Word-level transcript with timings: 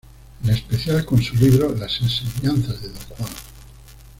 En 0.43 0.49
especial 0.49 1.05
con 1.05 1.21
su 1.21 1.35
libro 1.35 1.75
"Las 1.75 2.01
enseñanzas 2.01 2.81
de 2.81 2.87
Don 2.89 3.03
Juan". 3.09 3.29